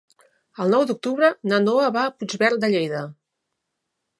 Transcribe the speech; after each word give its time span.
El 0.63 0.71
nou 0.75 0.85
d'octubre 0.91 1.29
na 1.51 1.59
Noa 1.65 1.91
va 1.99 2.07
a 2.07 2.15
Puigverd 2.23 2.65
de 2.65 2.73
Lleida. 2.73 3.03